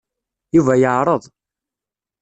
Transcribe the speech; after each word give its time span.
Yuba 0.55 0.73
yeɛreḍ. 0.81 1.23